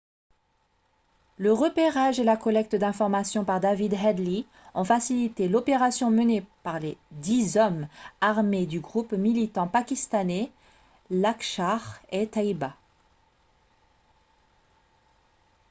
le 1.37 1.53
repérage 1.53 2.19
et 2.19 2.23
la 2.23 2.35
collecte 2.35 2.75
d'informations 2.75 3.45
par 3.45 3.59
david 3.59 3.93
headley 3.93 4.45
ont 4.73 4.83
facilité 4.83 5.47
l'opération 5.47 6.09
menée 6.09 6.43
par 6.63 6.79
les 6.79 6.97
dix 7.11 7.55
hommes 7.55 7.87
armés 8.19 8.65
du 8.65 8.79
groupe 8.79 9.11
militant 9.11 9.67
pakistanais 9.67 10.51
laskhar-e-taiba 11.11 12.75